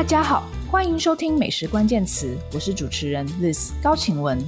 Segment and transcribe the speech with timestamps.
[0.00, 4.38] 大家好，欢迎收听美食关键词，我是主持人 Liz 高晴雯。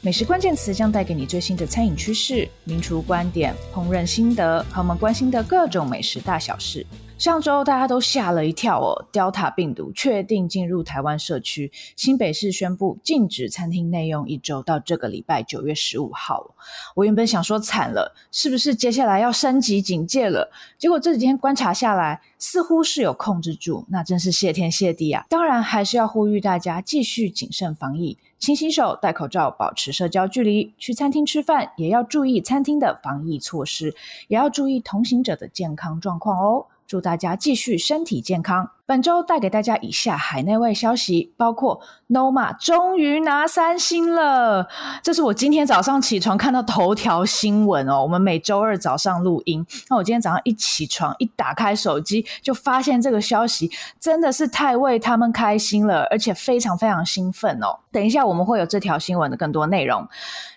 [0.00, 6.84] 美食关键词将带给你最新的餐饮趋势、名厨观点、烹饪心得和我们关心的各种美食大小事。
[7.18, 16.54] 上周大家都吓了一跳哦，Delta 病毒确定进入台湾社区，新北市宣布禁止餐厅内用一周，到这个礼拜九月十五号。
[16.94, 20.48] 我原本想说惨了，是不是接下来要升级警戒了？
[20.78, 25.26] 结果这几天观察下来，似乎是有控制住，那真是谢天谢地啊！
[25.28, 30.72] 当然还是要呼吁大家继续谨慎防疫，勤洗手、戴口罩、保持社交距离。
[30.78, 33.92] 去餐厅吃饭也要注意餐厅的防疫措施，
[34.28, 36.66] 也要注意同行者的健康状况哦。
[36.88, 38.77] 祝大家继续身体健康。
[38.88, 44.66] 本周带给大家以下海内外消息，包括 Noma 终于拿三星了，
[45.02, 48.00] 这是我今天早上起床看到头条新闻哦。
[48.00, 57.80] 我们每周二早上录音，那我今天早上一起床一打开手机，就发现这个消息，真的是太为他们开心了，而且非常非常兴奋哦。
[57.92, 60.08] 等一下我们会有这条新闻的更多内容。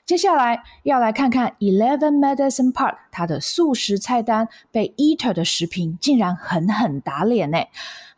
[0.06, 7.58] 接下来要来看看 Eleven Madison Park 它的素食菜单被 Eater 的食评竟然狠狠打脸呢。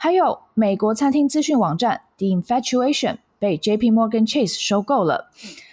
[0.03, 5.29] 还有美国餐厅资讯网站 The Infatuation 被 JP Morgan Chase 收购了。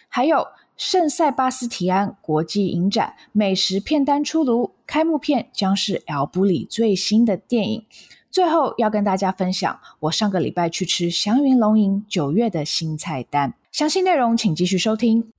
[0.09, 7.85] 还有圣塞巴斯提安国际影展美食片单出炉，开幕片将是 lb 最新的电影。
[8.31, 15.33] 最后要跟大家分享我上个礼拜去吃祥云龙吟九月的新菜单，详细内容请继续收听。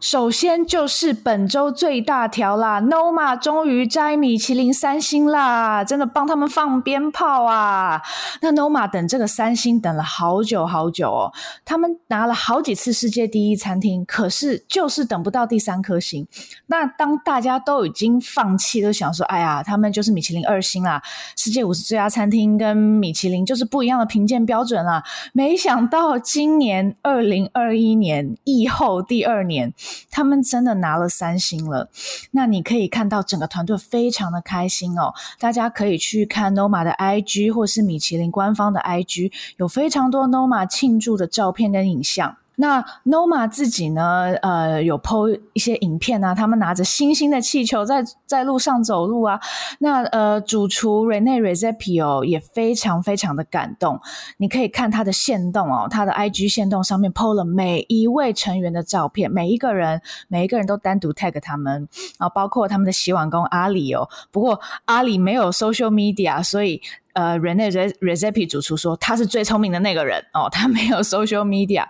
[0.00, 8.00] 首先就是本周最大条啦，Noma 终于摘米其林三星啦，真的帮他们放鞭炮啊！
[8.40, 11.32] 那 Noma 等这个三星等了好久好久哦，
[11.64, 16.24] 他们拿了好几次世界第一餐厅，可是就是等不到第三颗星。
[16.66, 21.02] 那当大家都已经放弃，都想说，哎呀，他们就是米其林二星啦，
[21.36, 25.02] 世界五十最佳餐厅跟米其林就是不一样的评鉴标准啦。
[25.32, 29.74] 没想到今年二零二一年疫后第二年。
[30.10, 31.88] 他们真的拿了三星了，
[32.32, 35.12] 那你可以看到整个团队非常的开心哦。
[35.38, 42.36] 大家可以去看 Noma 的 IG 或是米其林官方的 IG，有非常多 Noma 庆祝的照片跟影像。
[42.60, 44.34] 那 Noma 自己呢？
[44.42, 49.38] 呃，有 po 一些影片啊，他们拿着星星的气球在在路上走路啊。
[49.78, 54.00] 那呃，主厨 Rene Redzepi 哦，也非常非常的感动。
[54.38, 61.88] 你可以看他的线动哦，他的 IG 线动上面 po 了每一位成员的照片，每一个人每一个人都单独 tag 他们
[62.18, 64.08] 啊，包括他们的洗碗工阿里哦。
[64.32, 66.82] 不过阿里没有 social media，所以。
[67.18, 67.68] 呃 Rene
[68.00, 71.84] Recipe 主厨说他是最聪明的那个人哦，他没有 social media。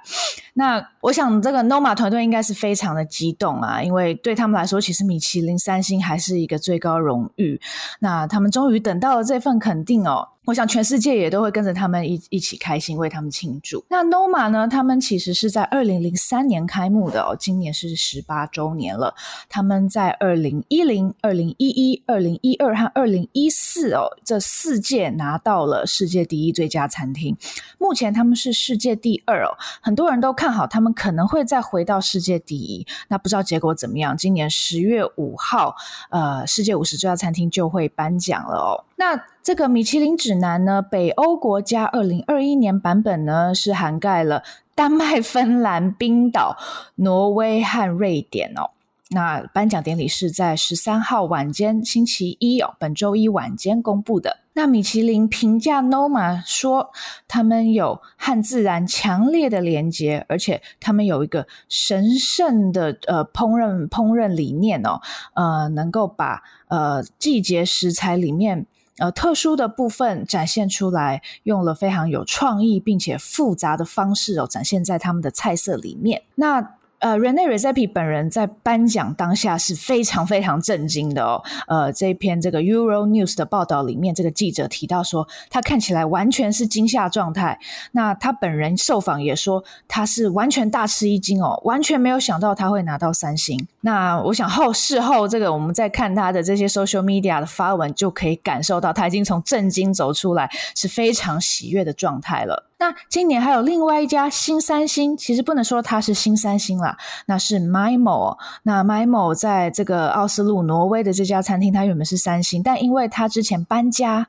[0.54, 7.60] 那我想这个 Noma 团队应该是非常的激动啊，因为对他们来说，其实米其林三星还是一个最高荣誉。
[8.00, 10.28] 那他们终于等到了这份肯定哦。
[10.48, 13.84] 我想全世界也都会跟着他们一一起开心，为他们庆祝。
[13.90, 14.66] 那 Noma 呢？
[14.66, 19.14] 他们其实是在二零零三年开幕的哦，今年是十八周年了。
[19.50, 27.36] 他们在二零一零、二零一一、二零一二和二零一四哦，这四届拿到了世界第一最佳餐厅。
[27.76, 32.86] 目前他们是世界第二哦，很多人都看好他们可能会再回到世界第一。
[33.08, 34.16] 那不知道结果怎么样？
[34.16, 35.76] 今年十月五号，
[36.08, 38.87] 呃，世界五十最佳餐厅就会颁奖了哦。
[39.00, 44.42] 那这个米其林指南呢，北欧国家二零二一年版本呢，是涵盖了
[44.74, 46.56] 丹麦、芬兰、冰岛、
[46.96, 48.70] 挪威和瑞典哦。
[49.10, 54.38] 那颁奖典礼是在十三号晚间，星期一哦，本周一晚间公布的。
[54.54, 56.90] 那米其林评价 Noma 说，
[57.28, 65.00] 他们有和自然强烈的连接，而且他们有一个神圣的呃烹饪烹饪理念哦，
[65.34, 68.66] 呃，能够把呃季节食材里面。
[68.98, 76.22] 呃，特殊的部分展现出来，用了非常有创意并且复杂的方式哦，展现在他们的菜色里面。
[76.34, 76.77] 那。
[77.00, 81.42] 呃，Rene r e z e p i 本人在颁奖当下是非常非常震惊的哦。
[81.68, 87.58] 呃，这篇这个 Euro News 的报道里面，这个记者提到说，他看起来完全是惊吓状态。
[87.92, 93.66] 那他本人受访也说，他是完全大吃一惊哦，完全没有想到他会拿到三星。
[93.82, 102.64] 那我想后事后这个我们在看他的这些 social media 的发文，就可以感受到他已经从震惊走出来，是非常喜悦的状态了。
[102.80, 106.96] 那今年还有另外一家新三星，其实不能说它是新三星啦，
[107.26, 108.38] 那是 Mimo。
[108.62, 114.28] 那 Mimo 在这个奥斯陆挪威的这家餐厅，它原本是三星，但因为它之前搬家，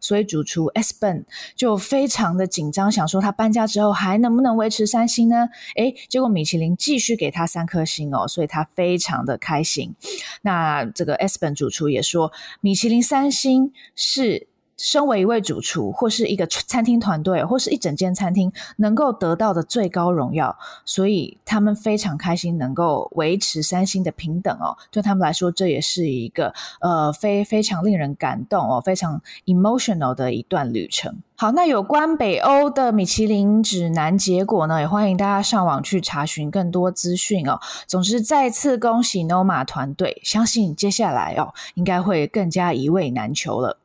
[0.00, 1.24] 所以主厨 Espen
[1.54, 5.48] 就非常的紧张，想说他搬家之后还能不能维持三星呢？
[5.76, 9.94] 诶，结果米其林继续给他三颗星哦，所以他非常的开心。
[10.40, 12.32] 那这个 Espen 主厨也说，
[12.62, 14.48] 米其林三星是。
[14.82, 20.56] 身为一位主厨，或是一个餐厅团队，或是一整间餐厅能够得到的最高荣耀，
[20.86, 24.74] 所以他们非常开心能够维持三星的平等哦。
[24.90, 31.14] 对他们来说，这也是一个呃非非常令人感动哦，非常 emotional 的一段旅程。
[31.36, 37.58] 好，那有关北欧的米其林指南结果呢，也欢迎大家上网去查询更多资讯哦。
[37.86, 43.78] 总之，再次恭喜 Noma 团队，相信接下来哦，应该会更加一位难求了。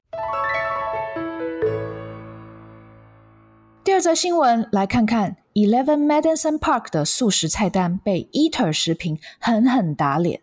[3.85, 10.41] 第二则新闻，来看看 Eleven Madison Park 的素食菜单被 Eater 食品狠狠打脸。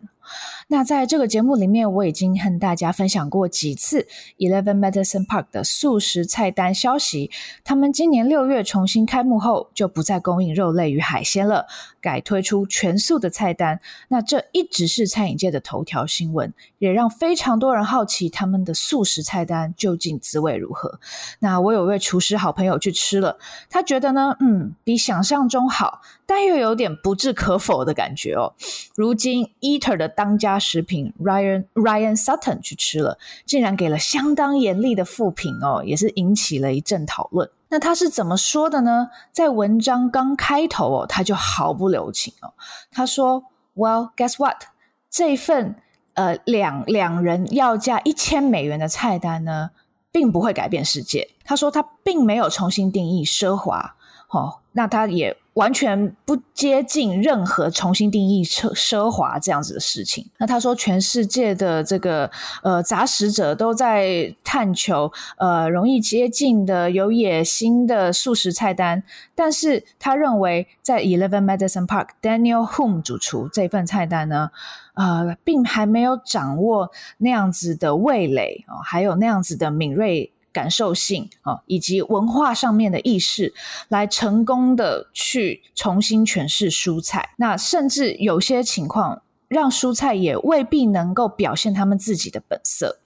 [0.73, 4.07] 那在这个节目里面，我已经和大家分享过几次
[4.39, 7.29] Eleven Madison Park 的素食菜单消息。
[7.63, 11.67] 他们今年六月重新开幕后，就不再供应肉类与海鲜了，
[12.01, 13.79] 改推出全素的菜单。
[14.07, 20.99] 那这一直是餐饮界的头条新闻，也让非常多人好奇他们的素食菜单究竟滋味如何。
[21.37, 23.37] 那我有位厨师好朋友去吃了，
[23.69, 28.55] 他觉得呢，嗯，比想象中好，但又有点不置可否的感觉哦。
[28.95, 37.49] 如今 Eater 的当家食品 Ryan Ryan Sutton 去吃了，竟然给了相当严厉的负评哦，也是引起了一阵讨论。
[37.69, 39.09] 那他是怎么说的呢？
[39.31, 42.53] 在文章刚开头哦，他就毫不留情哦，
[42.91, 43.43] 他说
[43.75, 44.63] ：“Well, guess what？
[45.09, 45.75] 这份
[46.13, 49.71] 呃两两人要价一千美元的菜单呢，
[50.11, 53.95] 并不会改变世界。”他说他并没有重新定义奢华，
[54.29, 55.35] 哦，那他也。
[55.53, 60.25] 完全不接近任何重新定义奢奢华这样子的事情。
[60.37, 62.29] 那他说，全世界的这个
[62.63, 69.03] 呃杂食者都在探求呃容易接近的有野心的素食菜单，
[69.35, 74.49] 但是他认为在 Eleven Madison Park Daniel Hum 主厨这份菜单呢，
[74.95, 80.31] 呃，并还没有掌握那样子的味蕾哦，还有那样子的敏锐。
[80.53, 83.53] 感受性啊，以及文化上面的意识，
[83.89, 87.31] 来成功的去重新诠释蔬菜。
[87.37, 92.99] 那甚至有些情况，让蔬菜也未必能够表现他们自己的本色。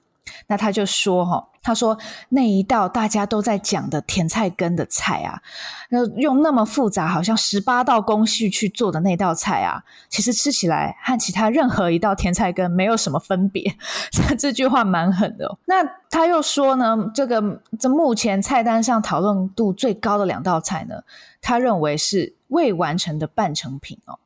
[0.48, 1.48] 那他就说哈。
[1.64, 1.98] 他说
[2.30, 5.42] ：“那一道大家都在讲的甜菜根的菜啊，
[5.90, 13.76] 那用那么复杂，好像十八道工序去做的那道菜啊，其实吃起来和其他任何一道甜菜根没有什么分别。
[14.40, 15.58] ”这句话蛮狠的哦。
[15.66, 20.96] 那他又说呢，这个这目前菜单上讨论度最高的两道菜呢，
[21.42, 24.18] 他认为是未完成的半成品哦。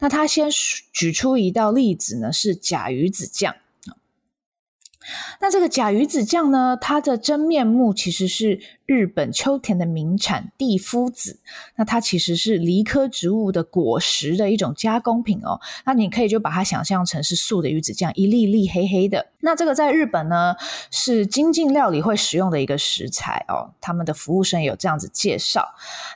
[0.00, 0.50] 那他先
[0.92, 3.54] 举出一道例子呢，是甲鱼子酱。
[5.40, 11.40] 那这个假鱼子酱呢，它的真面目其实是日本秋田的名产地夫子。
[11.76, 15.60] 那它其实是梨科植物的果实的一种加工品哦。
[15.84, 19.26] 那你可以就把它想象成是素的鱼子酱，一粒粒黑黑的。
[19.40, 20.54] 那这个在日本呢，
[20.90, 23.72] 是精进料理会使用的一个食材哦。
[23.80, 25.66] 他们的服务生有这样子介绍。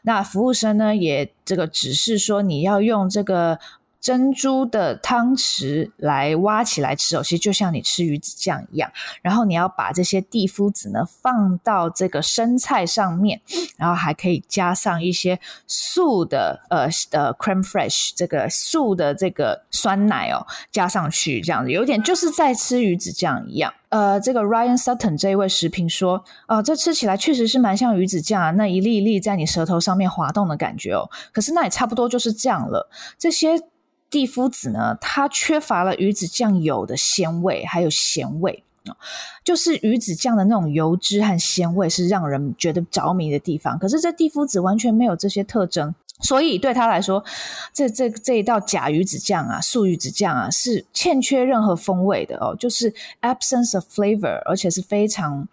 [0.02, 3.58] 那服务生呢，也这个指示说你要用这个。
[4.04, 8.92] 珍珠的汤匙来挖起来吃哦，其实就像你吃鱼子酱一样。
[9.22, 13.40] 然后你要把这些地肤子呢放到这个生菜上面，
[13.78, 23.72] 然后还可以加上一些素的呃呃 cream fresh 这个素的这个酸奶哦，加上去这样子，有点就是在吃鱼子酱一样。
[23.88, 31.08] 呃，这个 Ryan Sutton 这一位食评说，哦、呃，这吃起来确实是蛮像鱼子酱啊，那一粒一粒在你舌头上面滑动的感觉哦。
[31.32, 33.58] 可是那也差不多就是这样了，这些。
[34.14, 38.62] 蒂夫子呢，它缺乏了鱼子酱有的鲜味，还有咸味，
[39.42, 43.76] 就是鱼子酱的那种油脂和鲜味是让人觉得着迷的地方。
[43.76, 47.22] 可是这蒂夫子完全没有这些特征，所以对他来说，
[47.72, 55.46] 这这这一道假鱼子酱啊，素鱼子酱啊，是欠缺任何风味的哦，就是 absence of flavor，而且是非常。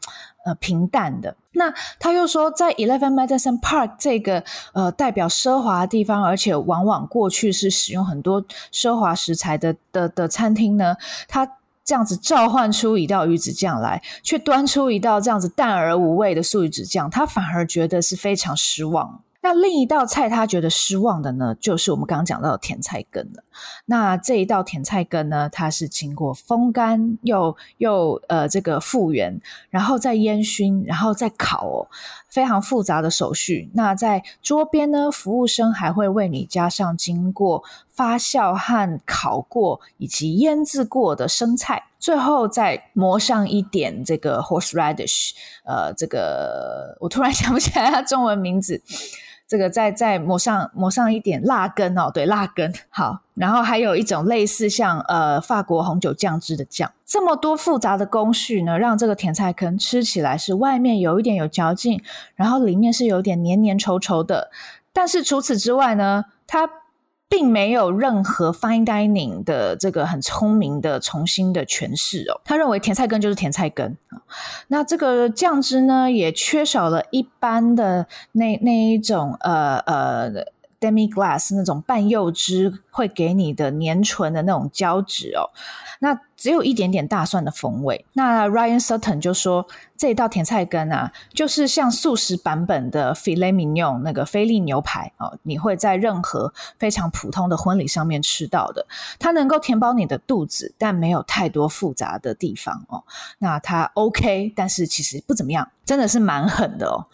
[0.43, 1.35] 呃，平淡的。
[1.51, 10.95] 那他又说，在 Eleven Madison Park 这个呃代表奢华的地方，而且往往过去是使用很多奢华食材的的的餐厅呢，
[11.27, 11.47] 他
[11.85, 19.21] 这样子召唤出一道鱼子酱来，却端出一道这样子淡而无味的素鱼子酱，他反而觉得是非常失望。
[19.43, 23.43] 那另一道菜他觉得失望的呢，就是我们刚刚讲到的甜菜根了。
[23.85, 31.87] 那这一道甜菜根呢，它是经过风干又又呃这个复原，然后再烟熏，然后再烤哦，
[32.29, 33.69] 非常复杂的手续。
[33.73, 45.31] 那在桌边呢，服务生还会为你加上经过发酵和烤过以及腌制过的生菜，最后再抹上一点这个 horseradish，
[45.65, 48.81] 呃，这个我突然想不起来它中文名字。
[49.51, 53.19] 这个再再抹上抹上一点辣根哦，对，辣根好。
[53.33, 62.01] 然后还有一种类似像呃法国红酒酱汁的酱，这么多复杂的工序呢，让这个甜菜根吃起来是外面有一点有嚼劲，
[62.33, 64.49] 然后里面是有点黏黏稠稠的。
[64.93, 66.69] 但是除此之外呢，它
[67.31, 72.39] 并没有任何 fine dining 的这个很聪明的重新的诠释哦。
[72.43, 74.21] 他认为甜菜根就是甜菜根啊，
[74.67, 80.45] 那这个酱汁呢，也缺少了一般的那那一种呃呃。
[80.81, 85.45] demi glass 那种半柚汁会给你的粘醇的那种胶质哦，
[85.99, 88.03] 那只有一点点大蒜的风味。
[88.13, 98.83] 那 Ryan Sutton 就说，这一道甜菜根啊，就是像素食版本的 Filet Mignon 那个菲力牛排哦，你会在任何非常普通的婚礼上面吃到的。
[99.19, 103.03] 它能够填饱你的肚子，但没有太多复杂的地方哦。
[103.37, 107.05] 那它 OK，但是其实不怎么样，真的是蛮狠的哦。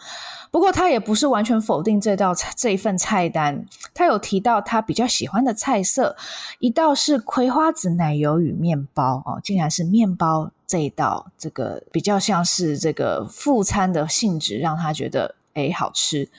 [0.50, 6.15] 不过他也不是完全否定这道这一份菜单，他有提到他比较喜欢的菜色，
[6.60, 16.29] 一道是葵花籽奶油与面包哦，竟然是面包这一道，这个比较像是这个副餐的性质，让他觉得诶好吃。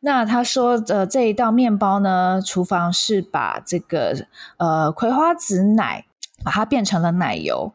[0.00, 4.26] 那他说的这一道面包呢，厨房是把这个
[4.58, 6.06] 呃葵花籽奶。
[6.42, 7.72] 把它变成了奶油，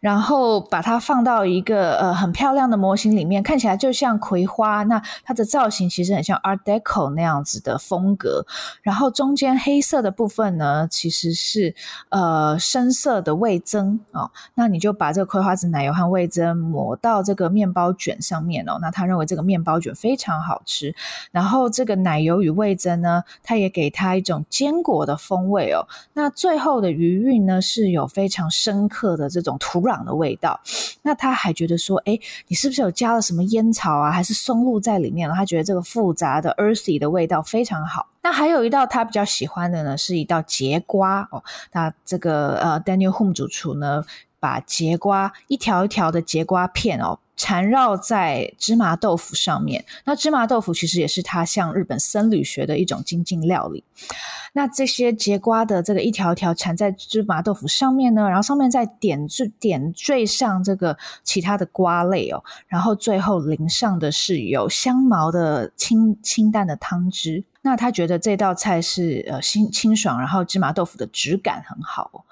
[0.00, 4.82] 然后把它放到一个呃很漂亮的模型里面，看起来就像葵花。
[4.84, 8.46] 那它的造型其实很像 Art Deco 那样子的风格。
[8.82, 11.74] 然后中间黑色的部分呢，其实是
[12.08, 14.30] 呃深色的味增哦。
[14.54, 18.78] 那你就把这个葵花籽奶油和味增抹到这个面包卷上面哦。
[18.80, 20.94] 那他认为这个面包卷非常好吃。
[21.32, 25.86] 然后这个奶油与味增呢，它也给它一种坚果的风味哦。
[26.14, 28.05] 那最后的余韵呢，是有。
[28.06, 30.60] 非常深刻的这种土壤的味道，
[31.02, 35.30] 那他还觉得说，诶，你是不是有加了什么烟草啊，还是松露在里面？
[35.30, 38.06] 他觉得这个复杂的 earthy 的味道非常好。
[38.22, 41.42] 那还有一道他比较喜欢的呢，是一道节瓜哦。
[41.72, 44.04] 那这个呃，Daniel Home 主厨呢，
[44.40, 47.18] 把节瓜一条一条的节瓜片哦。
[47.36, 53.84] 缠绕在芝麻豆腐上面，那芝麻豆腐其实也是他向日本僧侣学的一种精进料理。
[54.54, 67.44] 那这些节瓜的这个一条一条缠在芝麻豆腐上面呢，然后上面再点缀点缀上这个其他的瓜类哦，然后最后淋上的是有香茅的清清淡的汤汁。
[67.60, 72.24] 那他觉得这道菜是呃清清爽，然后芝麻豆腐的质感很好。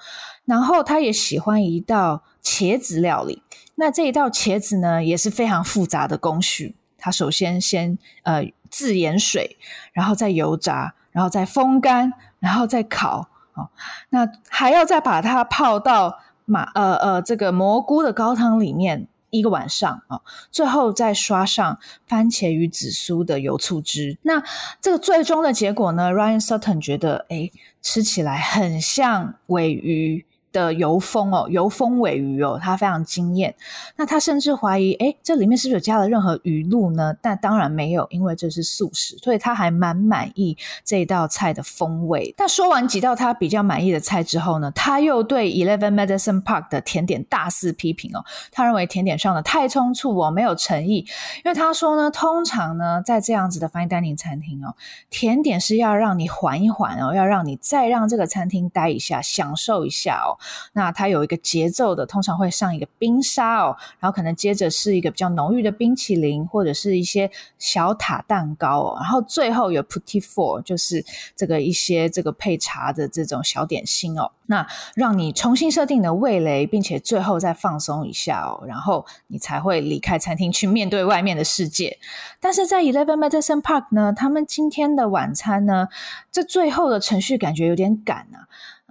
[0.46, 3.42] 然后他也喜欢一道茄子料理。
[3.76, 6.74] 那这一道茄子呢，也是非常复杂的工序。
[6.96, 9.56] 它首先先呃自盐水，
[9.92, 13.28] 然后再油炸，然后再风干，然后再烤。
[13.54, 13.68] 哦，
[14.08, 24.18] 那还要再把它泡到马呃呃这个蘑菇的高汤里面一个晚上啊，最后再刷上番茄与紫苏的油醋汁。
[24.22, 24.42] 那
[24.80, 27.52] 这个最终的结果呢，Ryan Sutton 觉得，诶，
[27.82, 30.24] 吃起来很像尾鱼。
[30.54, 33.52] 的油封哦，油封尾鱼哦，他非常惊艳。
[33.96, 37.12] 那他甚至怀疑，哎，这里面是不是有加了任何鱼露呢？
[37.20, 42.32] 但当然没有，因为这是素食，所以他还蛮满意这道菜的风味。
[42.36, 48.24] 但说完几道他比较满意的菜之后呢，他又对 Eleven Madison Park 的甜点大肆批评哦。
[48.52, 50.98] 他认为甜点上的太匆促哦，没有诚意。
[51.44, 54.76] 因为他说呢，通常呢，在这样子的 Fine Dining 餐厅哦，
[55.10, 60.38] 甜点是要让你缓一缓哦，要让你再让这个餐厅待一下，享受一下哦。
[60.72, 71.04] 那它有一个节奏的，通常会上一个冰沙哦，然后可能接着是一个比较浓郁的冰淇淋，或者是一些小塔蛋糕哦，然后最后有 petit four，就是
[71.36, 74.30] 这个一些这个配茶的这种小点心哦。
[74.46, 81.98] 那让你重新设定你的味蕾，并且最后再放松一下哦，然后你才会离开餐厅去面对外面的世界。
[82.40, 85.88] 但是在 Eleven Madison Park 呢，他们今天的晚餐呢，
[86.30, 88.44] 这最后的程序感觉有点赶啊。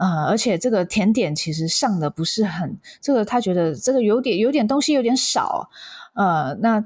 [0.03, 5.69] 呃，而且这个甜点其实上的不是很，这个他觉得这个有点有点东西有点少，
[6.15, 6.83] 呃，那。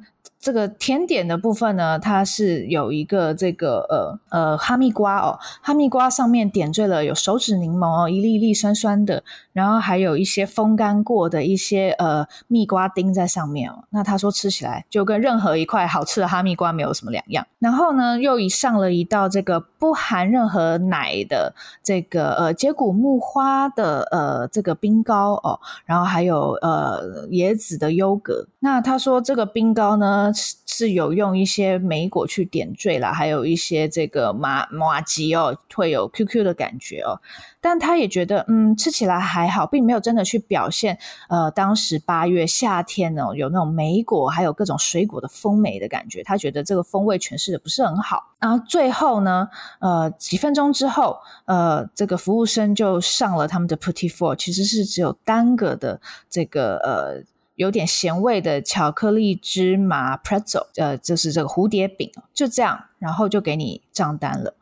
[0.47, 13.83] 这个甜点的部分呢，它是有一个这个呃呃哈密瓜哦，哈密瓜上面点缀了有手指柠檬哦，一粒一粒酸酸的，然后还有一些风干过的一些呃蜜瓜丁在上面哦。
[13.89, 17.45] 那他说吃起来就跟任何一块好吃的哈密瓜没有什么两样。
[17.59, 28.47] 然后呢，又以上了一道这个不含任何奶的这个呃接骨木花的呃这个冰糕哦，然后还有呃椰子的优格。
[28.61, 30.31] 那他说这个冰糕呢。
[30.37, 37.19] 是有用一些莓果去点缀啦，还有一些这个麻麻吉哦，会有 QQ 的感觉哦。
[37.59, 46.23] 但他也觉得，嗯，吃起来还好，并没有真的去表现，呃，当时八月夏天呢，有那种莓果还有各种水果的丰美的感觉。
[46.23, 48.23] 他觉得这个风味诠释的不是很好。
[48.39, 57.23] 然后最后呢，呃，几分钟之后，呃，这个服务生就上了他们的 Petit Four，其实是只有单个的这个呃。
[57.57, 64.53] 有点咸味的巧克力芝麻 pretzel，呃，就是这个蝴蝶饼，就这样，然后就给你账单了。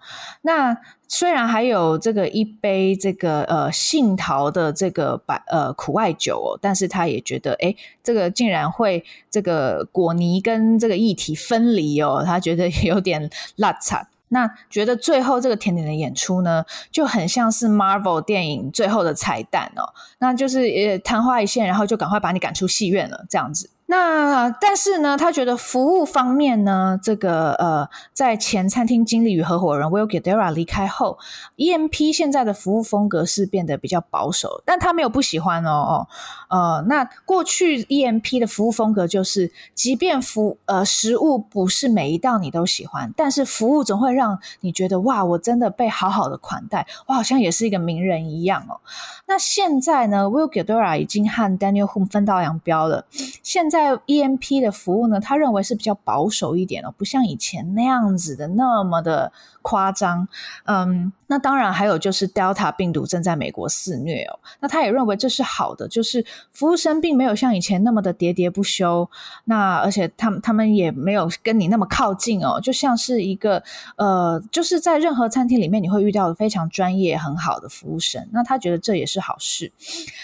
[0.42, 0.76] 那
[1.08, 14.08] 虽然还有这个一杯这个呃杏桃的这个白呃苦艾酒哦，但是他也觉得，诶，这个竟然会这个果泥跟这个液体分离哦，他觉得 有点辣惨。
[14.30, 23.70] 那觉得最后这个甜点的演出呢，就很像是 Marvel 电影最后的彩蛋哦，那就是呃昙花一现，然后就赶快把你赶出戏院了，这样子。
[23.88, 31.20] 那但是呢，他觉得服务方面呢，这个呃，在前餐厅经理与合伙人 Will Guidara 离开后
[31.58, 36.08] ，EMP 现在的服务风格是变得比较保守，但他没有不喜欢哦哦，
[36.56, 48.82] 呃，那过去 EMP 的服务风格就是，即便服呃食物不是每一道你都喜欢，但是服务总会让你觉得哇，我真的被好好的款待，我好像也是一个名人一样哦。
[49.28, 53.06] 那现在呢，Will Guidara 已经和 Daniel Hum 分道扬镳了，
[53.44, 53.76] 现在。
[53.76, 59.30] 在 EMP 的服务呢，他认为是比较保守一点哦，不像以前那样子的那么的
[59.62, 60.26] 夸张。
[60.64, 69.10] 嗯，那当然还有就是 Delta 病毒正在美国肆虐哦，那他也认为这是好的，就是服务生并没有像以前那么的喋喋不休。
[69.46, 73.62] 那而且他们他们也没有跟你那么靠近哦，就像是一个
[73.98, 78.28] 呃，就是在任何餐厅里面你会遇到非常专业很好的服务生。
[78.32, 79.72] 那他觉得这也是好事。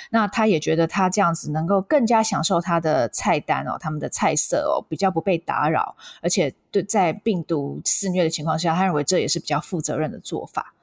[0.09, 10.73] 那他也觉得他这样子能够更加享受他的菜单哦，他们的菜色哦，比较不被打扰，而且对在病毒肆虐的情况下，他认为这也是比较负责任的做法。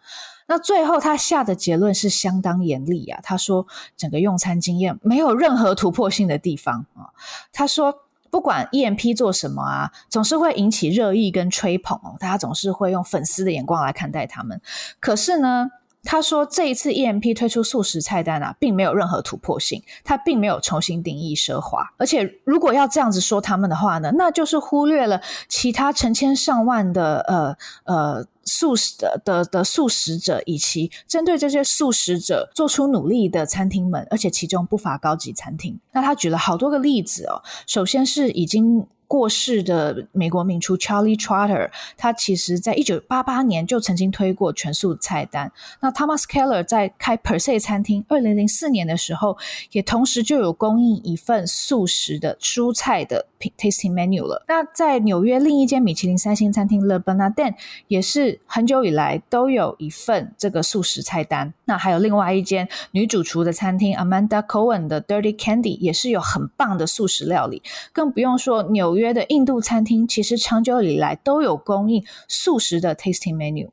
[0.49, 7.13] 那最后他下的结论是相当严厉啊，他说整个用餐经验没有任何突破性的地方啊。
[7.53, 7.95] 他说
[8.31, 14.61] 不管 EMP 做什么啊，总是会引起热议跟吹捧哦，大家总是会用粉丝的眼光来看待他们。
[14.99, 15.69] 可是呢，
[16.05, 21.85] 他说：“这一次 EMP 推出素食菜单啊，并没有任何突破性，他并没有重新定义奢华。
[21.99, 35.79] 而且，如果要这样子说他们的话呢，那就是忽略了其他成千上万的呃呃素食的的的素食者，以及针对这些素食者做出努力的餐厅们，而且其中不乏高级餐厅。
[35.93, 45.51] 那他举了好多个例子哦，首先是已经。”过世的美国名厨 Charlie Trotter，他其实在一九八八年就曾经推过全素菜单。
[45.81, 49.37] 那 Thomas Keller 在开 Per Se 餐厅，二零零四年的时候，
[49.73, 54.45] 也同时就有供应一份素食的蔬菜的 tasting menu 了。
[54.49, 57.55] 那在纽约另一间米其林三星餐厅 Le Bernardin，
[57.87, 61.53] 也是很久以来都有一份这个素食菜单。
[61.65, 67.63] 那还有另外一间女主厨的餐厅 Amanda Cohen 的 Dirty Candy，也是有很棒的素食料理。
[67.93, 73.69] 更不用说纽约的印度餐厅其实长久以来都有供应素食的 tasting menu，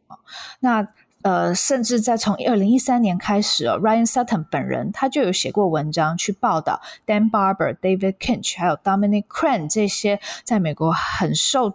[0.60, 0.88] 那
[1.25, 11.73] 呃，甚至在从二零一三年开始哦，Ryan Sutton 本人他就有写过文章去报道 Dan Barber、David Kinch 还有 Dominic Crane 这些在美国很受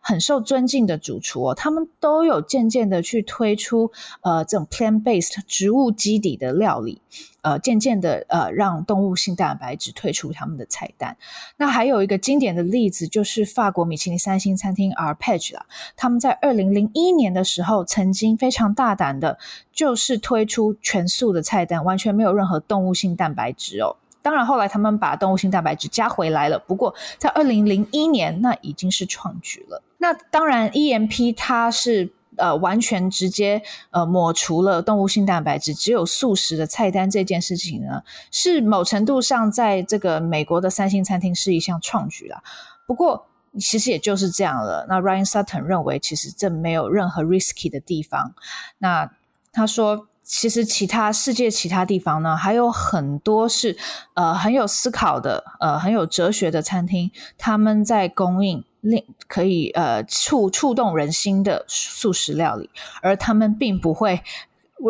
[0.00, 7.00] 很受尊敬的主厨哦，他们都有渐渐的去推出呃这种 plant-based 植物基底的料理。
[7.42, 11.16] 呃，渐渐的，呃，让动物性蛋白质退出他们的菜单。
[11.56, 15.64] 那还有一个经典的例子，就是法国米其林三星餐厅 RPEG 啦，
[15.96, 19.38] 他们在二零零一年的时候，曾经非常大胆的，
[19.72, 23.96] 就是推出全素的菜单，完全没有任何动物性蛋白质哦。
[24.20, 29.82] 当然，后来他们把动物性蛋白质加回来了，不过在二零零一年，那已经是创举了。
[30.00, 32.12] 那当然，EMP 它是。
[32.36, 33.60] 呃，完全直接
[33.90, 42.42] 呃抹除了动物性蛋白质，只有素食的菜单这件事情呢，是某程度上在这个美国的三星餐厅是一项创举啦。
[42.86, 43.26] 不过
[43.58, 44.86] 其实也就是这样了。
[44.88, 48.32] 那 Ryan Sutton 认为，其实这没有任何 risky 的地方。
[48.78, 49.10] 那
[49.52, 53.76] 他说，其实其他世界其他地方呢，还有很多是
[54.14, 58.64] 呃很有思考的，呃很有哲学的餐厅，他们在供应。
[58.80, 62.70] 令可以呃触触动人心的素食料理，
[63.02, 64.22] 而他们并不会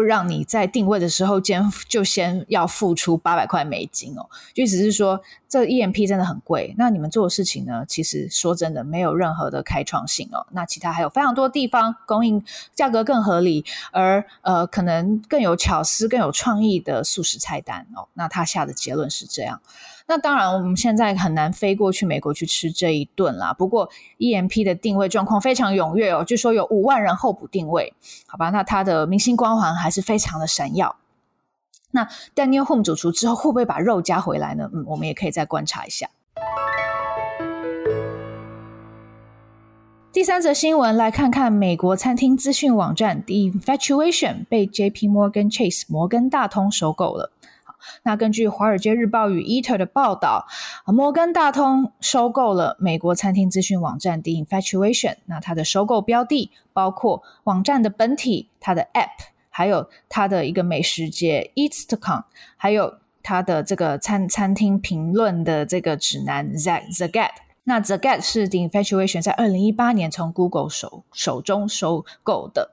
[0.06, 6.72] 让你在定位的时候先就先要付出八百块美金哦，就只是说这 EMP 真的很贵。
[6.78, 10.46] 那你们做的事情呢，其实说真的没有任何的开创性哦。
[10.52, 18.06] 那其他还有非常多地方供应价格更合理，而呃可能更有巧思、更有创意的速食菜单哦。
[18.14, 19.60] 那他下的结论是这样。
[20.10, 23.54] 那当然，我们现在很难飞过去美国去吃这一顿啦。
[23.54, 27.94] 不过，EMP 的定位状况非常踊跃哦，据说有五万人候补定位，
[28.26, 28.50] 好吧？
[28.50, 30.96] 那他的明星光环还是非常的闪耀。
[31.92, 34.68] 那 Daniel Home 主厨之后会不会把肉加回来呢？
[34.74, 36.10] 嗯，我们也可以再观察一下。
[40.12, 47.30] 第三则新闻，来看看美国餐厅资讯网站 The Infatuation 被 JP Morgan Chase 摩根大通收购了。
[48.02, 50.46] 那根据《华尔街日报》与 Eater 的报道，
[50.86, 55.16] 摩根大通收购了美国餐厅资讯网站 The Infatuation。
[55.26, 62.22] 那它的收购标的包括网站的本体、它的 App，还有它的一个美食街 Eats.com，
[62.56, 67.30] 还有它的这个餐餐厅评论的这个指南 Zagat。
[67.64, 72.72] 那 The Get 是 The Infatuation 在二零一八年从 Google 手手中收购的。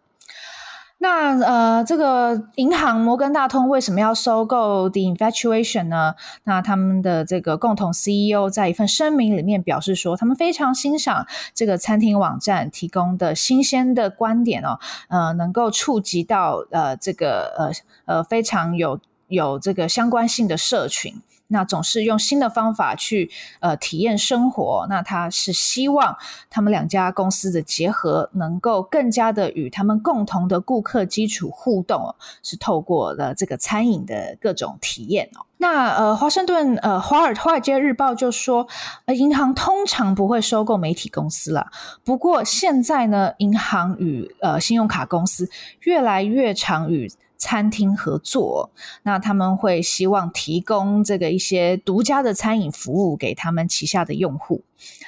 [0.99, 6.15] 那呃，这个银行摩根大通为什么要收购 The Infatuation 呢？
[6.43, 14.79] 那他们的这个共同 CEO 在一份声明里面表示说，他们非常欣赏这个餐厅网站提供的新鲜的观点哦，
[15.09, 17.71] 呃，能够触及到呃这个呃
[18.15, 21.13] 呃非常有有这个相关性的社群。
[21.47, 23.29] 那总是用新的方法去
[23.59, 26.17] 呃体验生活，那他是希望
[26.49, 35.45] 他们两家公司的结合能够更加的与他们共同的顾客基础互动，是透过了这个餐饮的各种体验哦。
[35.59, 38.67] 那呃，华盛顿呃，华尔华尔街日报就说，
[39.05, 41.67] 呃，银行通常不会收购媒体公司了。
[42.03, 45.49] 不过现在呢，银行与呃信用卡公司
[45.81, 48.71] 越来越常与餐厅合作，
[49.03, 54.63] 那他们会希望提供这个一些独家的餐饮服务给他们旗下的用户。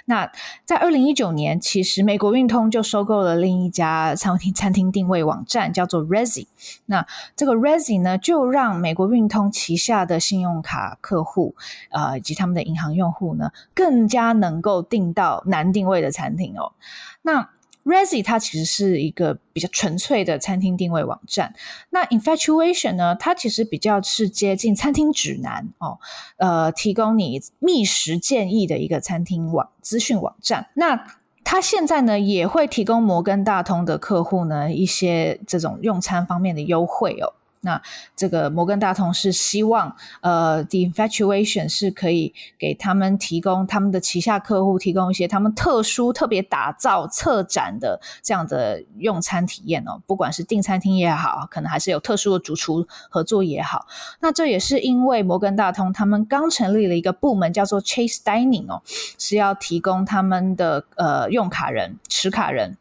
[0.06, 0.32] 那
[0.66, 6.48] 在二零一九年，其实美国运通就收购了另一家餐厅餐厅定位网站，叫做 Resy。
[6.88, 11.56] 那这个 Resy 呢，就让美国运通旗下的信用卡客户，
[11.92, 16.74] 呃，以及他们的银行用户呢，更加能够订到难定位的餐厅哦。
[17.22, 17.50] 那
[17.90, 21.54] rezy 它其实是一个比较纯粹的餐厅定位网站，
[21.90, 25.98] 那 Infatuation 呢，它其实比较是接近餐厅指南哦，
[26.38, 30.70] 呃，提供你觅食建议的一个餐厅网资讯网站。
[30.76, 31.08] 那
[31.44, 37.34] 它现在呢，也会提供摩根大通的客户呢一些这种用餐方面的优惠哦。
[37.62, 37.82] 那
[38.16, 50.02] 这个摩根大通是希望，呃，The Infatuation 是可以给他们提供他们的旗下客户提供一些他们特殊、特别打造、策展的这样的用餐体验哦。
[50.08, 53.86] 不管是订餐厅也好，可能还是有特殊的主厨合作也好。
[54.22, 58.82] 那这也是因为摩根大通他们刚成立了一个部门，叫做 Chase Dining 哦，
[59.18, 62.78] 是要提供他们的呃用卡人、持卡人，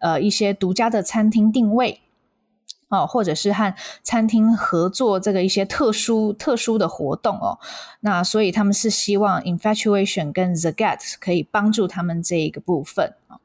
[0.00, 2.01] 呃一些独家的餐厅定位。
[2.92, 3.74] 哦，或者是和
[4.04, 7.58] 餐厅合作这个一些特殊特殊的活动哦，
[8.00, 13.40] 那所以他们是希望 Infatuation 跟 the get 可以帮助他们这一个部分啊。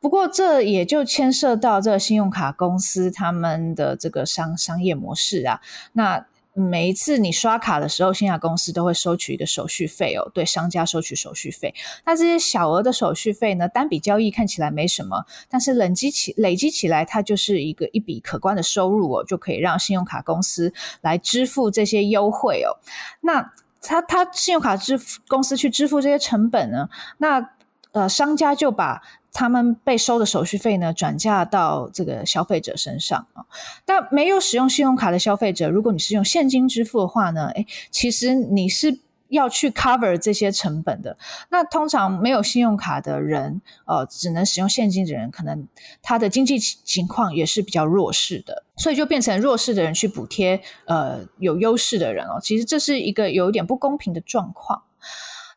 [0.00, 5.60] 不过这也就牵涉到这个信用卡公司他们的这个商商业模式啊，
[5.92, 6.26] 那。
[6.58, 11.74] 每一次你刷卡的时候，信用卡公司都会收取一个手续费哦，对商家收取手续费。
[12.06, 22.72] 那这些小额的手续费呢，单笔交易看起来没什么，但是累积起累积起来，它就是一个一笔可观的收入哦，就可以让信用卡公司来支付这些优惠哦。
[23.20, 26.88] 那他他信用卡支付公司去支付这些成本呢？
[27.18, 27.50] 那
[27.92, 29.02] 呃，商家就把。
[29.38, 33.44] 他们被收的手续费呢，转嫁到这个消费者身上啊。
[33.84, 41.18] 但没有使用信用卡的消费者，如果你是用现金支付的话呢，诶，其实你是要去 cover 这些成本的。
[41.50, 45.68] 那通常没有信用卡的人，呃，只能使用现金的人，可能
[46.00, 52.40] 他的经济情况也是比较弱势的，所以就变成弱势的人去补贴呃有优势的人哦。
[52.42, 54.84] 其实这是一个有一点不公平的状况。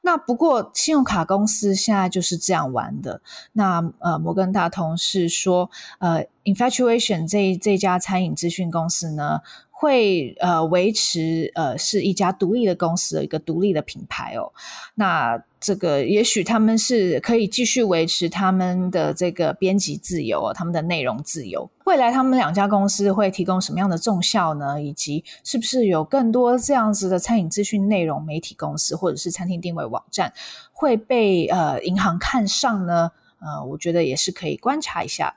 [0.02, 3.22] 那不过，信用卡公司现在就是这样玩的。
[3.52, 9.42] 那呃，摩根大通是说，呃，Infatuation 这这家餐饮资讯公司呢，
[9.82, 14.52] 会呃维持呃是一家独立的公司一个独立的品牌哦。
[14.96, 21.70] 那这个也许他们是可以继续维持他们的这个编辑自由哦，他们的内容自由。
[21.86, 24.82] 未来他们两家公司会提供什么样的重效呢？
[24.82, 30.34] 以及是不是有更多这样子的餐饮资讯内容媒体公司或者是餐厅定位网站
[30.74, 33.10] 会被呃银行看上呢？
[33.40, 35.34] 呃，我觉得也是可以观察一下。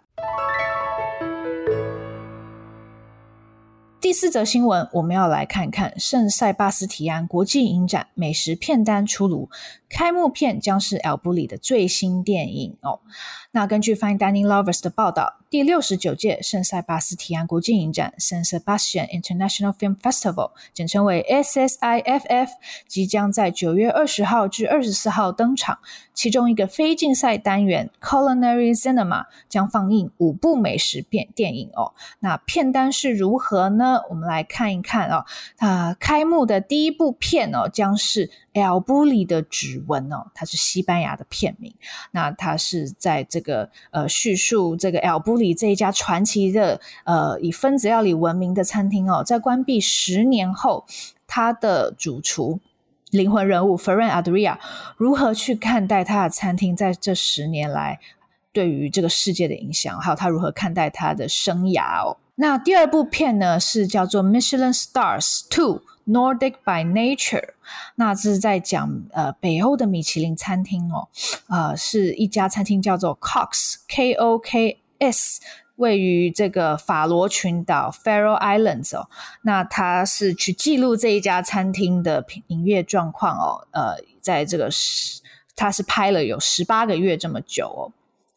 [4.02, 9.48] 第四则新闻，我们要来看看圣塞巴斯提安国际影展美食片单出炉，
[9.92, 13.00] 开幕片将是 El 布里的最新电影哦。
[13.50, 22.48] 那根据 Fine Dining Lovers 的报道，第六十九届圣塞巴斯提安国际影展 （San Sebastian International Film Festival） 简称为 SSIFF，
[22.88, 25.78] 即将在九月二十号至二十四号登场。
[26.14, 31.92] 其中一个非竞赛单元 Culinary Cinema 将放映五部美食片电影哦。
[32.20, 34.00] 那片单是如何呢？
[34.08, 35.24] 我们来看一看哦。
[35.58, 41.74] 啊，开幕的第一部片哦，将是 El Bulli 的指纹哦，它是西班牙的片名。
[42.10, 50.84] 那它是在这个呃叙述这个 El Bulli 这一家传奇的呃以分子料理闻名的餐厅哦，在关闭十年后，
[51.26, 52.60] 它的主厨
[53.10, 54.58] 灵魂人物 Ferran Adrià
[54.96, 58.00] 如何去看待他的餐厅在这十年来
[58.52, 62.16] 对于这个世界的影响，还有他如何看待他的生涯哦。
[62.34, 65.82] 那第二部片呢是叫做 Michelin Stars Two。
[66.06, 67.50] Nordic by Nature，
[67.94, 71.08] 那这是在讲呃北欧的米其林餐厅哦，
[71.48, 75.40] 呃是一家餐厅叫做 Cox K O K S，
[75.76, 79.08] 位于这个法罗群岛 Faroe Islands 哦，
[79.42, 85.20] 那它是去记录这一家餐厅的营业状况哦，呃，在这个十，
[85.54, 87.92] 它是拍了有十八个月这么久哦。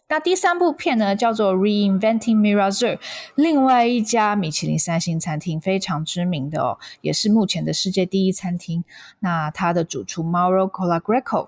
[0.08, 2.98] 那第三部片呢，叫做《Reinventing Mirazur》，
[3.36, 8.84] 另外一家米其林三星餐厅，非常知名的哦，也是目前的世界第一餐厅。
[9.20, 11.48] 那它的主厨 Mauro Colagreco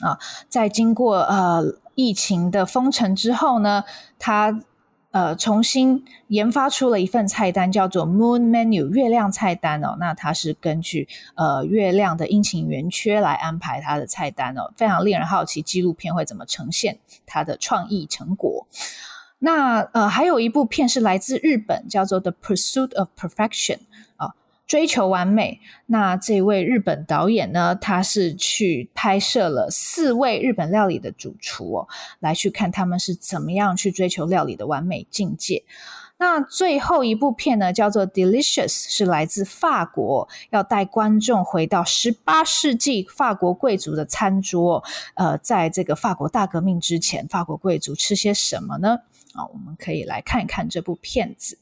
[0.00, 1.62] 啊，在经过呃
[1.94, 3.84] 疫情的封城之后呢，
[4.18, 4.62] 他。
[5.12, 9.96] 呃，重新研发出了一份菜单，叫做 Moon Menu 月亮菜单哦。
[10.00, 18.66] 那它是根据呃月亮的阴晴圆缺来安排它的菜单哦，非常令人好奇纪录片会怎么呈现它的创意成果。
[19.38, 23.78] 那呃，还有一部片是来自日本，叫做 The Pursuit of Perfection。
[24.72, 25.60] 追求完美。
[25.84, 31.88] 那这位日本导演呢，他是去拍摄了四位日本料理的主厨哦，
[32.20, 35.62] 来去看他们是怎么样去追求料理的完美境界。
[36.16, 44.82] 那最后一部片呢，叫做《Delicious》，是来自法国，要带观众回到十八世纪法国贵族的餐桌。
[45.16, 49.00] 呃，在这个法国大革命之前，法国贵族吃些什么呢？
[49.34, 51.58] 啊，我们可以来看一看这部片子。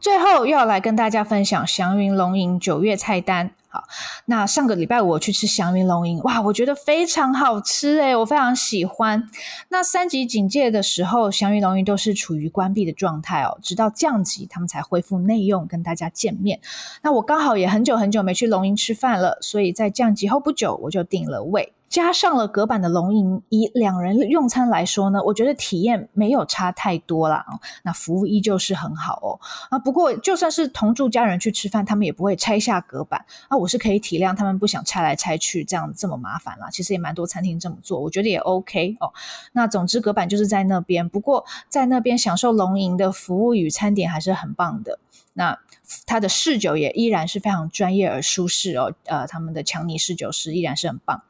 [0.00, 3.50] 最后又要来跟大家分享祥云龙吟九月菜单。
[3.72, 3.84] 好，
[4.26, 9.30] 那上个礼拜我去吃祥云龙吟，哇，我觉得非常好吃诶，我非常喜欢。
[9.68, 16.60] 那三级警戒的时候，祥云龙吟都是处于关闭的状态哦，直到降级他们才恢复内用，跟大家见面。
[17.00, 21.72] 那我刚好也很久很久没去龙吟吃饭了，所以在降级后不久我就订了位。
[21.88, 27.44] 加上了隔板的龙吟，以两人用餐来说呢，我觉得体验没有差太多啦。
[27.82, 29.40] 那服务依旧是很好哦。
[29.70, 33.56] 啊，不过就算是同住家人去吃饭，他们也不会拆下隔板啊。
[33.60, 36.70] 我是可以体谅他们不想拆来拆去，这样这么麻烦啦。
[36.70, 39.12] 其实也蛮多餐厅这么做，我觉得也 OK 哦。
[39.52, 44.98] 那总之隔板就是在那边，不过在那边享受龙吟的服务与餐点还是很棒的。
[45.32, 45.58] 那
[46.06, 48.92] 它的侍酒也依然是非常专业而舒适哦。
[49.06, 51.22] 呃，他们的强尼侍酒师依然是很棒。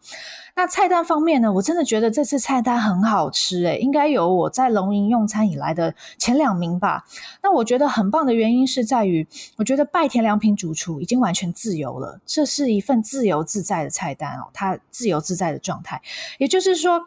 [0.57, 7.05] 那菜单方面呢，我真的觉得这次菜单很好吃诶，应该有我在龙吟用餐以来的前两名吧。
[7.43, 16.03] 那我觉得很棒的原因是在于，我觉得拜田良平主厨已经完全自由了，这是一份自由自在的菜单哦，他自由自在的状态，
[16.39, 17.01] 也就是说，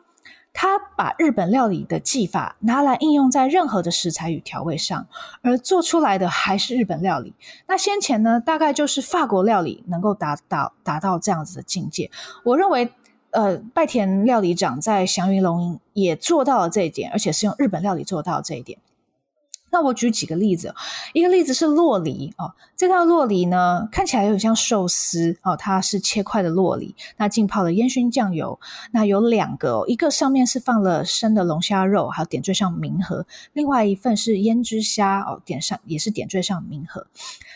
[0.53, 5.05] 他把日本料理的技法拿来应用在任何的食材与调味上，
[5.41, 7.33] 而做出来的还是日本料理。
[7.67, 12.09] 那先前呢，大概就是法国料理能够达到达到这样子的境界。
[12.45, 12.91] 我认为。
[13.35, 18.77] 呃，拜田料理长在祥云龙吟也做到了这一点，而且是用日本料理做到这一点。
[19.73, 20.73] 那我举几个例子，
[21.13, 28.59] 一个例子是洛梨哦，这道洛梨呢看起来有点像寿司哦，它是切块的洛梨，那浸泡了烟熏酱油，
[28.91, 37.07] 那有两个哦，一个上面是放了生的龙虾肉，还有点缀上明盒，另外一份是胭脂虾哦，点上也是点缀上明盒。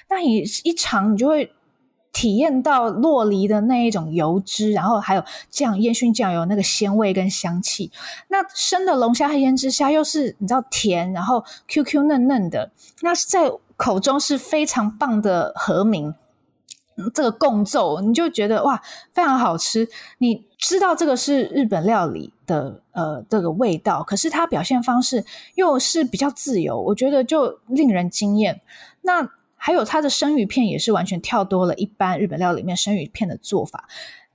[0.09, 1.53] 那你一尝，你就会。
[2.17, 7.91] 体验到酪梨的那一种油脂，然后还有酱烟熏酱油那个鲜味跟香气。
[8.29, 16.15] 那生的龙虾和腌制虾又是你知道甜，然后 Q Q 嫩嫩的，那在口中是非常棒的和鸣。
[17.13, 18.81] 这个共奏你就觉得哇，
[19.13, 19.87] 非常好吃。
[20.17, 28.59] 你知道这个是日本料理的呃这个味道，可是它表现方式又是比较自由，我觉得就令人惊艳。
[29.01, 29.29] 那。
[29.57, 33.89] 还有它的生鱼片也是完全跳多了一般日本料理里面生鱼片的做法，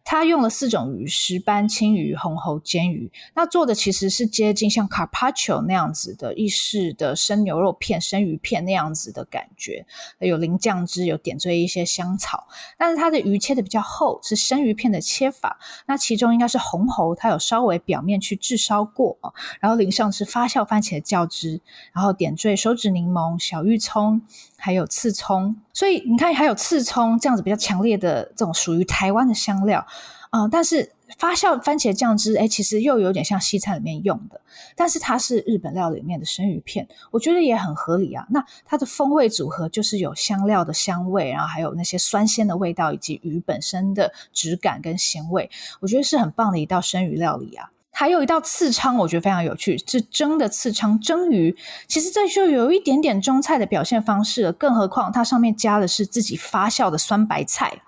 [0.05, 3.11] 它用了四种鱼：石斑、青鱼、红喉、煎鱼。
[3.35, 9.87] 那做的其实是接近像 Carpaccio 那样子的意式的生牛肉片、生鱼片那样子的感觉，
[10.19, 12.49] 有淋酱汁，有点缀一些香草。
[12.77, 15.57] 但是它的鱼切的比较厚，是生鱼片的切法。
[15.87, 19.17] 那其中应该是红喉，它有稍微表面去炙烧过，
[19.61, 21.61] 然后淋上是发酵番茄的酱汁，
[21.93, 24.21] 然后点缀手指柠檬、小玉葱。
[24.64, 29.85] 还有刺葱，所以你看，还有刺葱这样子比较强烈的这种属于台湾的香料
[30.31, 34.40] 啊、但是发酵番茄酱汁，哎，其实又有点像西餐里面用的。
[34.75, 38.25] 但是它是日本料里面的生鱼片，我觉得也很合理啊。
[38.31, 47.70] 那它的风味组合就是有香料的香味，然后还有那些酸鲜的味道，以及鱼本身的质感跟咸味，我觉得是很棒的一道生鱼料理啊。
[47.95, 51.55] 还有一道刺鯧，我觉得非常有趣，是蒸的刺鯧蒸鱼。
[51.87, 57.83] 其实这就有一点点中菜的表现方式了，更何况它上面加的是自己发酵的酸白菜，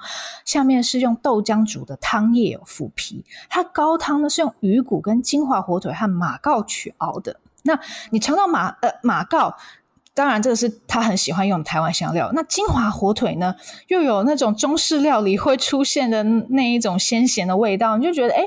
[0.45, 3.25] 下面是用豆浆煮的汤叶有腐皮。
[3.49, 7.41] 它高汤呢是用鱼骨跟金华火腿和马告去熬的。
[7.63, 9.57] 那你尝到马呃马告，
[10.13, 12.31] 当然这个是他很喜欢用的台湾香料。
[12.35, 13.57] 那金华火腿呢，
[13.89, 18.43] 又有那种中式料理会出现的那一种鲜咸的味道，你就觉得哎。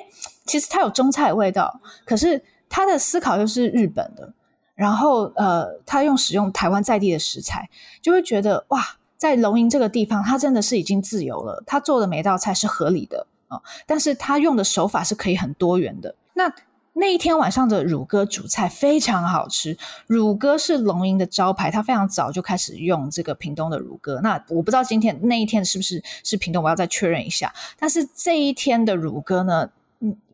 [0.47, 4.33] 其实它有中菜味道，可是他的思考又是日本的，
[4.73, 7.69] 然后呃，他用使用台湾在地的食材，
[8.01, 8.83] 就会觉得哇，
[9.17, 11.63] 在龙吟这个地方，他真的是已经自由了。
[11.65, 16.13] 他做的每道菜是合理的啊、但是他用的手法是可以很多元的。
[16.33, 16.53] 那
[16.91, 24.19] 那一天晚上的乳鸽主菜非常好吃，乳鸽是龙吟的招牌，他非常早就开始用这个屏东的乳鸽。
[24.21, 27.53] 那我不知道今天那一天是不是是屏东，我要再确认一下。
[27.79, 29.69] 但是这一天的乳鸽呢？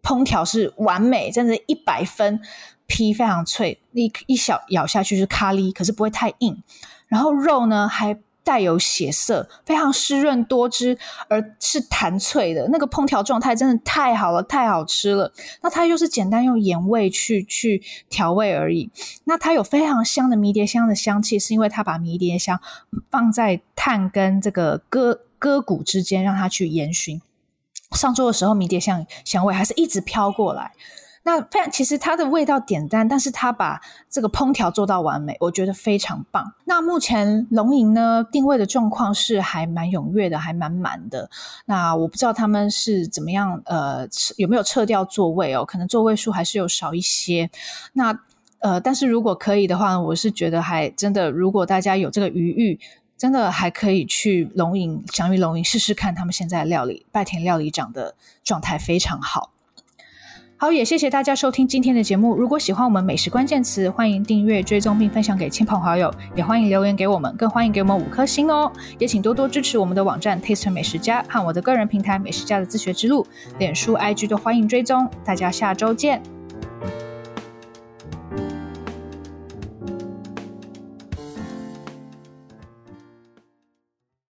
[0.03, 2.39] 烹调是完美，真的，一百分，
[2.85, 6.61] 皮非常脆，一一小咬下去是咖喱，可是不会太硬。
[7.07, 10.97] 然后肉呢还带有血色，非常湿润多汁，
[11.29, 12.67] 而是弹脆的。
[12.69, 15.31] 那个烹调状态真的太好了，太好吃了。
[15.61, 18.91] 那它又是简单用盐味去去调味而已。
[19.23, 22.59] 那它有非常香的迷迭香的香气，是因为它把迷迭香
[23.09, 27.21] 放在炭跟这个鸽鸽骨之间，让它去烟熏。
[27.93, 30.71] 上桌的时候，迷迭香香味还是一直飘过来。
[31.25, 33.79] 那非常，其实它的味道简单，但是它把
[34.09, 36.53] 这个烹调做到完美，我觉得非常棒。
[36.65, 41.29] 那目前龙吟呢，定位的状况是还蛮踊跃的，还蛮满的。
[41.63, 45.63] 那我不知道他们是怎么样，呃，有没有撤掉座位哦？
[45.63, 47.49] 可能座位数还是有少一些。
[47.93, 48.19] 那
[48.59, 52.77] 呃，但是如果可以的话，我是觉得还真的，如果大家有这个余裕。
[53.23, 59.51] 真的还可以去龙吟，祥鱼龙吟试试看，他们现在料理拜田料理长的状态非常好。
[60.57, 62.35] 好，也谢谢大家收听今天的节目。
[62.35, 68.69] 如果喜欢我们美食关键词，欢迎订阅、追踪并分享给亲朋好友，也欢迎留言给我们，更欢迎给我们五颗星哦。
[68.99, 73.25] 也请多多支持我们的网站 Taste 美食家和我的个人平台美食家的自学之路，
[73.57, 75.09] 脸书、IG 都欢迎追踪。
[75.23, 76.21] 大家下周见。